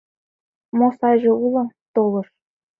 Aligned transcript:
Мо 0.77 0.87
сайже 0.99 1.31
уло– 1.45 1.63
толыш. 1.93 2.27